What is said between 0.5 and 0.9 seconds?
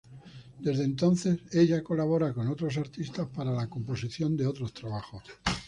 Desde